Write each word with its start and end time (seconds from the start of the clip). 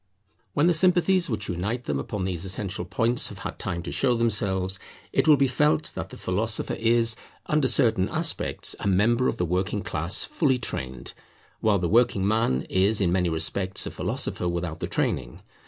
When 0.55 0.65
the 0.65 0.73
sympathies 0.73 1.29
which 1.29 1.47
unite 1.47 1.83
them 1.83 1.99
upon 1.99 2.25
these 2.25 2.43
essential 2.43 2.85
points 2.85 3.27
have 3.27 3.37
had 3.37 3.59
time 3.59 3.83
to 3.83 3.91
show 3.91 4.15
themselves, 4.15 4.79
it 5.13 5.27
will 5.27 5.37
be 5.37 5.47
felt 5.47 5.91
that 5.93 6.09
the 6.09 6.17
philosopher 6.17 6.73
is, 6.73 7.15
under 7.45 7.67
certain 7.67 8.09
aspects, 8.09 8.75
a 8.79 8.87
member 8.87 9.27
of 9.27 9.37
the 9.37 9.45
working 9.45 9.83
class 9.83 10.23
fully 10.23 10.57
trained; 10.57 11.13
while 11.59 11.77
the 11.77 11.87
working 11.87 12.27
man 12.27 12.63
is 12.63 12.99
in 12.99 13.11
many 13.11 13.29
respects 13.29 13.85
a 13.85 13.91
philosopher 13.91 14.49
without 14.49 14.79
the 14.79 14.87
training. 14.87 15.41